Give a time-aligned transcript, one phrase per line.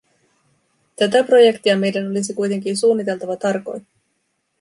[0.95, 3.87] Tätä projektia meidän olisi kuitenkin suunniteltava tarkoin.